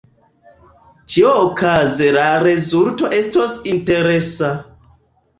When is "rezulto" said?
2.43-3.09